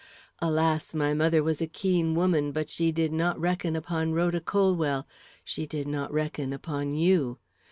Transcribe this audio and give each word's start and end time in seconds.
Alas! 0.39 0.95
my 0.95 1.13
mother 1.13 1.43
was 1.43 1.61
a 1.61 1.67
keen 1.67 2.15
woman, 2.15 2.51
but 2.51 2.71
she 2.71 2.91
did 2.91 3.13
not 3.13 3.39
reckon 3.39 3.75
upon 3.75 4.13
Rhoda 4.13 4.39
Colwell; 4.41 5.07
she 5.45 5.67
did 5.67 5.87
not 5.87 6.11
reckon 6.11 6.51
upon 6.53 6.95
you. 6.95 7.37